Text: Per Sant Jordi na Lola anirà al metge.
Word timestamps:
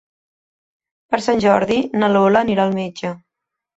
Per 1.11 1.19
Sant 1.25 1.43
Jordi 1.45 1.77
na 1.99 2.11
Lola 2.15 2.43
anirà 2.47 2.67
al 2.67 2.77
metge. 2.83 3.13